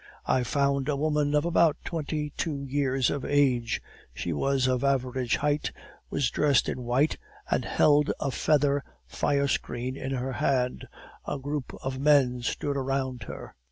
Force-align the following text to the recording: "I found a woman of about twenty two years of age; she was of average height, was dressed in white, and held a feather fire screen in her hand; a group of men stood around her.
"I 0.25 0.41
found 0.43 0.89
a 0.89 0.95
woman 0.95 1.35
of 1.35 1.45
about 1.45 1.77
twenty 1.85 2.31
two 2.31 2.63
years 2.65 3.11
of 3.11 3.23
age; 3.23 3.83
she 4.15 4.33
was 4.33 4.65
of 4.65 4.83
average 4.83 5.35
height, 5.35 5.71
was 6.09 6.31
dressed 6.31 6.67
in 6.67 6.81
white, 6.81 7.19
and 7.51 7.65
held 7.65 8.11
a 8.19 8.31
feather 8.31 8.83
fire 9.05 9.47
screen 9.47 9.95
in 9.95 10.09
her 10.13 10.31
hand; 10.33 10.87
a 11.27 11.37
group 11.37 11.75
of 11.83 11.99
men 11.99 12.41
stood 12.41 12.77
around 12.77 13.25
her. 13.25 13.53